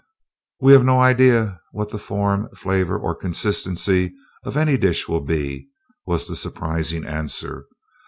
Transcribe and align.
"We 0.59 0.73
have 0.73 0.83
no 0.83 0.99
idea 0.99 1.61
what 1.73 1.91
the 1.91 1.99
form, 1.99 2.49
flavor, 2.55 2.97
or 2.97 3.13
consistency 3.13 4.15
of 4.43 4.57
any 4.57 4.75
dish 4.75 5.07
will 5.07 5.21
be," 5.23 5.67
was 6.07 6.27
the 6.27 6.35
surprising 6.35 7.05
answer. 7.05 7.67